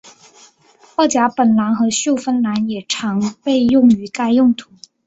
[0.95, 4.71] 二甲苯蓝和溴酚蓝也常被用于该用途。